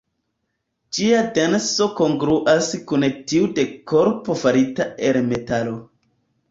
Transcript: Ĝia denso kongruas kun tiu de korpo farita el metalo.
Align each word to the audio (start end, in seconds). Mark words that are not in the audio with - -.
Ĝia 0.97 1.19
denso 1.35 1.89
kongruas 2.01 2.71
kun 2.93 3.07
tiu 3.33 3.53
de 3.61 3.69
korpo 3.93 4.41
farita 4.47 4.91
el 5.11 5.23
metalo. 5.33 5.81